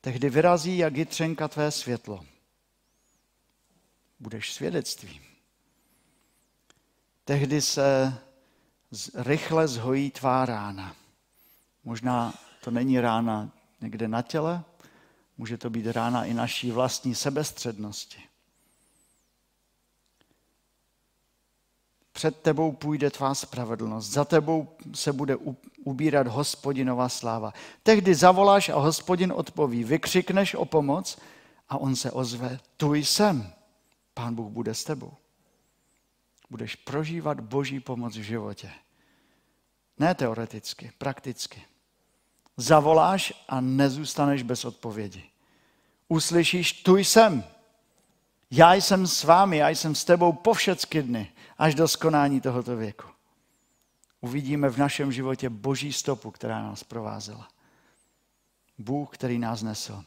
Tehdy 0.00 0.30
vyrazí, 0.30 0.78
jak 0.78 0.96
jitřenka 0.96 1.48
tvé 1.48 1.70
světlo. 1.70 2.24
Budeš 4.20 4.52
svědectvím. 4.52 5.22
Tehdy 7.24 7.62
se 7.62 8.18
rychle 9.14 9.68
zhojí 9.68 10.10
tvá 10.10 10.46
rána. 10.46 10.96
Možná 11.84 12.34
to 12.64 12.70
není 12.70 13.00
rána 13.00 13.50
někde 13.80 14.08
na 14.08 14.22
těle, 14.22 14.64
Může 15.38 15.58
to 15.58 15.70
být 15.70 15.86
rána 15.86 16.24
i 16.24 16.34
naší 16.34 16.70
vlastní 16.70 17.14
sebestřednosti. 17.14 18.22
Před 22.12 22.40
tebou 22.40 22.72
půjde 22.72 23.10
tvá 23.10 23.34
spravedlnost, 23.34 24.10
za 24.10 24.24
tebou 24.24 24.68
se 24.94 25.12
bude 25.12 25.36
ubírat 25.84 26.26
hospodinová 26.26 27.08
sláva. 27.08 27.54
Tehdy 27.82 28.14
zavoláš 28.14 28.68
a 28.68 28.76
hospodin 28.76 29.32
odpoví, 29.36 29.84
vykřikneš 29.84 30.54
o 30.54 30.64
pomoc 30.64 31.18
a 31.68 31.78
on 31.78 31.96
se 31.96 32.10
ozve, 32.10 32.60
tu 32.76 32.94
jsem, 32.94 33.52
pán 34.14 34.34
Bůh 34.34 34.52
bude 34.52 34.74
s 34.74 34.84
tebou. 34.84 35.12
Budeš 36.50 36.74
prožívat 36.74 37.40
boží 37.40 37.80
pomoc 37.80 38.16
v 38.16 38.22
životě. 38.22 38.70
Ne 39.98 40.14
teoreticky, 40.14 40.92
prakticky. 40.98 41.62
Zavoláš 42.60 43.32
a 43.48 43.60
nezůstaneš 43.60 44.42
bez 44.42 44.64
odpovědi. 44.64 45.24
Uslyšíš, 46.08 46.72
tu 46.72 46.96
jsem. 46.96 47.44
Já 48.50 48.74
jsem 48.74 49.06
s 49.06 49.24
vámi, 49.24 49.56
já 49.56 49.68
jsem 49.68 49.94
s 49.94 50.04
tebou 50.04 50.32
po 50.32 50.54
všechny 50.54 51.02
dny, 51.02 51.32
až 51.58 51.74
do 51.74 51.88
skonání 51.88 52.40
tohoto 52.40 52.76
věku. 52.76 53.06
Uvidíme 54.20 54.68
v 54.68 54.78
našem 54.78 55.12
životě 55.12 55.50
boží 55.50 55.92
stopu, 55.92 56.30
která 56.30 56.62
nás 56.62 56.84
provázela. 56.84 57.48
Bůh, 58.78 59.08
který 59.10 59.38
nás 59.38 59.62
nesl. 59.62 60.04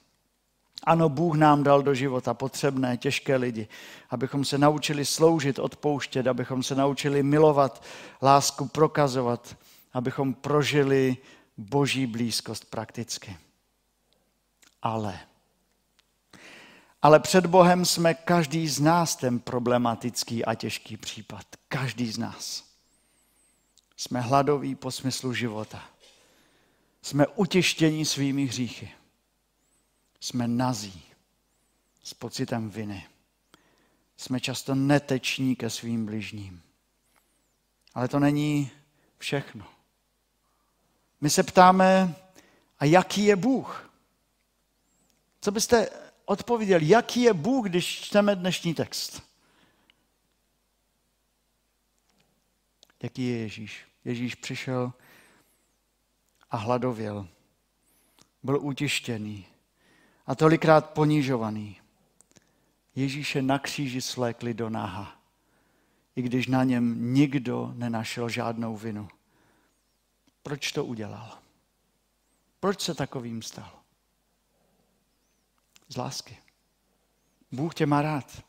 Ano, 0.84 1.10
Bůh 1.10 1.36
nám 1.36 1.64
dal 1.64 1.82
do 1.82 1.94
života 1.94 2.34
potřebné, 2.34 2.98
těžké 2.98 3.36
lidi, 3.36 3.68
abychom 4.10 4.46
se 4.46 4.58
naučili 4.58 5.06
sloužit, 5.06 5.60
odpouštět, 5.60 6.28
abychom 6.28 6.64
se 6.64 6.76
naučili 6.76 7.24
milovat, 7.24 7.84
lásku 8.22 8.68
prokazovat, 8.68 9.58
abychom 9.94 10.34
prožili 10.34 11.18
boží 11.62 12.08
blízkost 12.08 12.66
prakticky. 12.66 13.38
Ale, 14.82 15.20
ale 17.02 17.20
před 17.20 17.46
Bohem 17.46 17.86
jsme 17.86 18.14
každý 18.14 18.68
z 18.68 18.80
nás 18.80 19.16
ten 19.16 19.40
problematický 19.40 20.46
a 20.46 20.56
těžký 20.56 20.98
případ. 20.98 21.46
Každý 21.68 22.12
z 22.12 22.18
nás. 22.18 22.72
Jsme 23.98 24.22
hladoví 24.22 24.76
po 24.76 24.92
smyslu 24.92 25.34
života. 25.34 25.90
Jsme 27.02 27.28
utištění 27.28 28.06
svými 28.06 28.46
hříchy. 28.46 28.92
Jsme 30.20 30.48
nazí 30.48 31.04
s 32.04 32.14
pocitem 32.14 32.70
viny. 32.70 33.08
Jsme 34.18 34.40
často 34.40 34.76
neteční 34.76 35.56
ke 35.56 35.70
svým 35.70 36.06
bližním. 36.06 36.62
Ale 37.94 38.08
to 38.08 38.20
není 38.20 38.72
všechno. 39.18 39.66
My 41.22 41.30
se 41.30 41.44
ptáme, 41.44 42.16
a 42.80 42.86
jaký 42.86 43.26
je 43.26 43.36
Bůh? 43.36 43.92
Co 45.42 45.52
byste 45.52 45.90
odpověděli, 46.26 46.88
jaký 46.88 47.22
je 47.22 47.34
Bůh, 47.34 47.68
když 47.68 48.02
čteme 48.02 48.36
dnešní 48.36 48.74
text? 48.74 49.24
Jaký 53.04 53.28
je 53.28 53.38
Ježíš? 53.38 53.86
Ježíš 54.06 54.36
přišel 54.36 54.94
a 56.52 56.58
hladověl. 56.58 57.28
Byl 58.44 58.60
utištěný 58.62 59.46
a 60.26 60.36
tolikrát 60.36 60.90
ponižovaný. 60.90 61.78
Ježíše 62.96 63.42
na 63.42 63.60
kříži 63.60 64.02
slékli 64.02 64.54
do 64.54 64.70
náha, 64.70 65.22
i 66.16 66.22
když 66.22 66.48
na 66.48 66.64
něm 66.64 67.14
nikdo 67.14 67.74
nenašel 67.76 68.30
žádnou 68.30 68.78
vinu. 68.78 69.10
Proč 70.44 70.72
to 70.72 70.86
udělal? 70.86 71.38
Proč 72.60 72.82
se 72.82 72.94
takovým 72.94 73.42
stal? 73.42 73.82
z 75.92 75.98
lásky. 75.98 76.38
Bůh 77.52 77.74
tě 77.76 77.86
má 77.86 78.02
rád. 78.02 78.44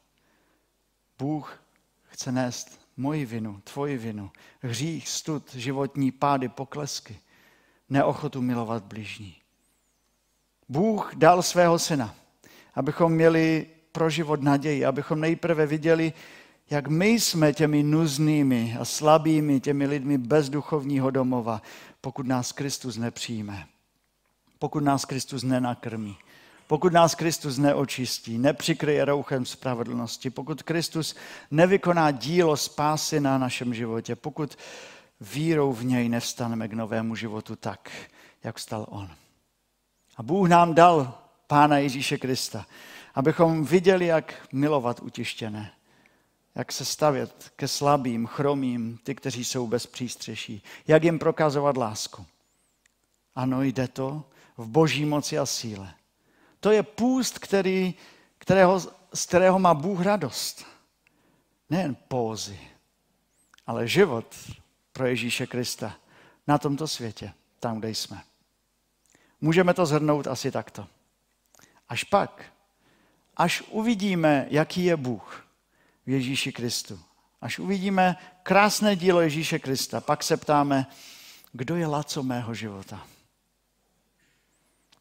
Bůh 1.18 1.62
chce 2.02 2.32
nést 2.32 2.80
moji 2.96 3.26
vinu, 3.26 3.60
tvoji 3.60 3.98
vinu, 3.98 4.30
hřích, 4.60 5.08
stud, 5.08 5.54
životní 5.54 6.12
pády, 6.12 6.48
poklesky, 6.48 7.20
neochotu 7.88 8.42
milovat 8.42 8.84
bližní. 8.84 9.36
Bůh 10.68 11.14
dal 11.14 11.42
svého 11.42 11.78
syna, 11.78 12.14
abychom 12.74 13.12
měli 13.12 13.66
pro 13.92 14.10
život 14.10 14.42
naději, 14.42 14.84
abychom 14.84 15.20
nejprve 15.20 15.66
viděli, 15.66 16.12
jak 16.70 16.88
my 16.88 17.08
jsme 17.08 17.52
těmi 17.52 17.82
nuznými 17.82 18.76
a 18.80 18.84
slabými, 18.84 19.60
těmi 19.60 19.86
lidmi 19.86 20.18
bez 20.18 20.48
duchovního 20.48 21.10
domova, 21.10 21.62
pokud 22.00 22.26
nás 22.26 22.52
Kristus 22.52 22.96
nepřijme, 22.96 23.66
pokud 24.58 24.80
nás 24.80 25.04
Kristus 25.04 25.42
nenakrmí, 25.42 26.16
pokud 26.66 26.92
nás 26.92 27.14
Kristus 27.14 27.58
neočistí, 27.58 28.38
nepřikryje 28.38 29.04
rouchem 29.04 29.46
spravedlnosti, 29.46 30.30
pokud 30.30 30.62
Kristus 30.62 31.16
nevykoná 31.50 32.10
dílo 32.10 32.56
spásy 32.56 33.20
na 33.20 33.38
našem 33.38 33.74
životě, 33.74 34.16
pokud 34.16 34.58
vírou 35.20 35.72
v 35.72 35.84
něj 35.84 36.08
nevstaneme 36.08 36.68
k 36.68 36.72
novému 36.72 37.16
životu 37.16 37.56
tak, 37.56 37.90
jak 38.44 38.56
vstal 38.56 38.86
on. 38.88 39.10
A 40.16 40.22
Bůh 40.22 40.48
nám 40.48 40.74
dal 40.74 41.18
Pána 41.46 41.78
Ježíše 41.78 42.18
Krista, 42.18 42.66
abychom 43.14 43.64
viděli, 43.64 44.06
jak 44.06 44.34
milovat 44.52 45.00
utištěné, 45.02 45.72
jak 46.54 46.72
se 46.72 46.84
stavět 46.84 47.52
ke 47.56 47.68
slabým, 47.68 48.26
chromým, 48.26 48.98
ty, 49.02 49.14
kteří 49.14 49.44
jsou 49.44 49.66
bez 49.66 49.86
přístřeší, 49.86 50.62
jak 50.86 51.04
jim 51.04 51.18
prokazovat 51.18 51.76
lásku. 51.76 52.26
Ano, 53.34 53.62
jde 53.62 53.88
to 53.88 54.24
v 54.56 54.68
boží 54.68 55.04
moci 55.04 55.38
a 55.38 55.46
síle. 55.46 55.94
To 56.60 56.70
je 56.70 56.82
půst, 56.82 57.38
který, 57.38 57.94
kterého, 58.38 58.80
z 59.14 59.26
kterého 59.26 59.58
má 59.58 59.74
Bůh 59.74 60.00
radost. 60.00 60.66
Nejen 61.70 61.96
pózy, 62.08 62.60
ale 63.66 63.88
život 63.88 64.34
pro 64.92 65.06
Ježíše 65.06 65.46
Krista 65.46 65.96
na 66.46 66.58
tomto 66.58 66.88
světě, 66.88 67.32
tam, 67.60 67.78
kde 67.78 67.88
jsme. 67.90 68.22
Můžeme 69.40 69.74
to 69.74 69.86
zhrnout 69.86 70.26
asi 70.26 70.50
takto. 70.50 70.86
Až 71.88 72.04
pak, 72.04 72.44
až 73.36 73.62
uvidíme, 73.70 74.46
jaký 74.50 74.84
je 74.84 74.96
Bůh 74.96 75.51
v 76.06 76.10
Ježíši 76.10 76.52
Kristu, 76.52 77.00
až 77.40 77.58
uvidíme 77.58 78.16
krásné 78.42 78.96
dílo 78.96 79.20
Ježíše 79.20 79.58
Krista, 79.58 80.00
pak 80.00 80.22
se 80.22 80.36
ptáme, 80.36 80.86
kdo 81.52 81.76
je 81.76 81.86
laco 81.86 82.22
mého 82.22 82.54
života. 82.54 83.06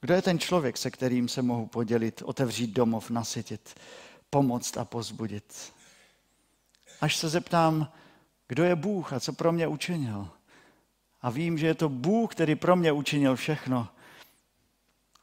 Kdo 0.02 0.14
je 0.14 0.22
ten 0.22 0.40
člověk, 0.40 0.78
se 0.78 0.92
kterým 0.92 1.28
se 1.28 1.42
mohu 1.42 1.68
podělit, 1.68 2.22
otevřít 2.22 2.68
domov, 2.68 3.10
nasytit, 3.10 3.80
pomoct 4.30 4.78
a 4.78 4.86
pozbudit? 4.86 5.74
Až 7.02 7.16
se 7.16 7.30
zeptám, 7.30 7.92
kdo 8.48 8.64
je 8.64 8.76
Bůh 8.76 9.14
a 9.14 9.20
co 9.20 9.34
pro 9.34 9.52
mě 9.52 9.68
učinil. 9.68 10.30
A 11.22 11.30
vím, 11.30 11.58
že 11.58 11.68
je 11.68 11.76
to 11.76 11.90
Bůh, 11.90 12.32
který 12.32 12.56
pro 12.56 12.76
mě 12.76 12.92
učinil 12.92 13.36
všechno. 13.36 13.88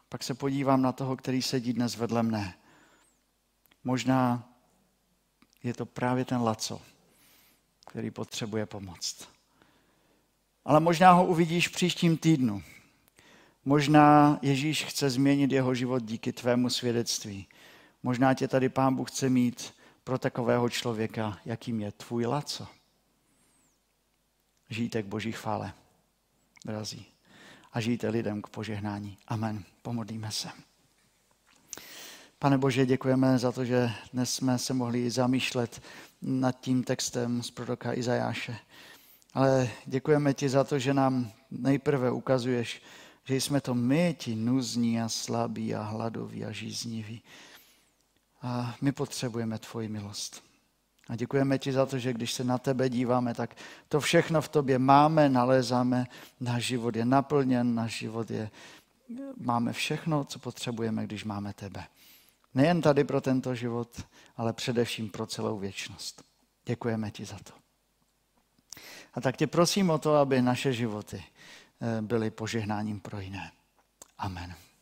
Pak 0.09 0.23
se 0.23 0.35
podívám 0.35 0.83
na 0.83 0.93
toho, 0.93 1.17
který 1.17 1.43
sedí 1.43 1.73
dnes 1.73 1.97
vedle 1.97 2.23
mne. 2.23 2.55
Možná 3.85 4.48
je 5.63 5.75
to 5.75 5.87
právě 5.87 6.25
ten 6.25 6.43
Laco, 6.43 6.81
který 7.87 8.11
potřebuje 8.11 8.67
pomoct. 8.67 9.29
Ale 10.65 10.81
možná 10.81 11.13
ho 11.13 11.27
uvidíš 11.27 11.69
v 11.69 11.73
příštím 11.73 12.17
týdnu, 12.17 12.63
Možná 13.69 14.39
Ježíš 14.43 14.85
chce 14.85 15.11
změnit 15.11 15.53
jeho 15.53 15.75
život 15.75 16.03
díky 16.03 16.33
tvému 16.33 16.71
svědectví. 16.71 17.47
Možná 18.03 18.35
tě 18.35 18.49
tady 18.49 18.69
Pán 18.69 18.95
Bůh 18.95 19.11
chce 19.11 19.29
mít 19.29 19.75
pro 20.05 20.19
takového 20.19 20.69
člověka, 20.69 21.39
jakým 21.45 21.81
je 21.81 21.93
tvůj 21.93 22.27
laco. 22.27 22.67
Žijte 24.71 25.03
k 25.03 25.07
Boží 25.07 25.33
chvále, 25.33 25.73
drazí. 26.65 27.07
A 27.73 27.81
žijte 27.81 28.09
lidem 28.09 28.43
k 28.43 28.49
požehnání. 28.49 29.19
Amen. 29.27 29.65
Pomodlíme 29.83 30.31
se. 30.31 30.49
Pane 32.41 32.59
Bože, 32.59 32.87
děkujeme 32.87 33.39
za 33.39 33.53
to, 33.53 33.65
že 33.65 33.91
dnes 34.13 34.35
jsme 34.35 34.59
se 34.59 34.75
mohli 34.75 35.11
zamýšlet 35.11 35.83
nad 36.23 36.61
tím 36.61 36.85
textem 36.85 37.43
z 37.43 37.51
proroka 37.51 37.95
Izajáše. 37.95 38.57
Ale 39.35 39.71
děkujeme 39.87 40.35
ti 40.35 40.49
za 40.49 40.65
to, 40.65 40.79
že 40.79 40.95
nám 40.95 41.31
nejprve 41.51 42.11
ukazuješ, 42.11 42.83
že 43.25 43.37
jsme 43.37 43.61
to 43.61 43.75
my, 43.75 44.17
ti 44.19 44.37
nuzní 44.37 45.01
a 45.01 45.09
slabí 45.09 45.75
a 45.75 45.83
hladoví 45.83 46.45
a 46.45 46.53
žízniví. 46.53 47.23
A 48.43 48.77
my 48.81 48.93
potřebujeme 48.93 49.59
tvoji 49.59 49.89
milost. 49.89 50.43
A 51.09 51.17
děkujeme 51.17 51.59
ti 51.59 51.73
za 51.73 51.87
to, 51.87 51.99
že 51.99 52.13
když 52.13 52.33
se 52.33 52.45
na 52.45 52.59
tebe 52.59 52.89
díváme, 52.89 53.35
tak 53.35 53.55
to 53.89 54.01
všechno 54.01 54.41
v 54.41 54.49
tobě 54.49 54.79
máme, 54.79 55.29
nalézáme, 55.29 56.07
náš 56.41 56.65
život 56.65 56.97
je 56.97 57.05
naplněn, 57.05 57.75
náš 57.75 57.99
život 57.99 58.31
je, 58.31 58.51
máme 59.37 59.73
všechno, 59.73 60.25
co 60.25 60.39
potřebujeme, 60.39 61.05
když 61.05 61.25
máme 61.25 61.53
tebe. 61.53 61.85
Nejen 62.59 62.81
tady 62.81 63.05
pro 63.05 63.21
tento 63.21 63.55
život, 63.55 64.03
ale 64.37 64.53
především 64.53 65.11
pro 65.11 65.27
celou 65.27 65.59
věčnost. 65.59 66.25
Děkujeme 66.65 67.11
ti 67.11 67.25
za 67.25 67.39
to. 67.39 67.53
A 69.15 69.21
tak 69.21 69.37
tě 69.37 69.47
prosím 69.47 69.91
o 69.91 69.99
to, 69.99 70.15
aby 70.15 70.43
naše 70.43 70.73
životy 70.73 71.25
byly 72.01 72.31
požehnáním 72.31 73.01
pro 73.01 73.21
jiné. 73.21 73.53
Amen. 74.19 74.55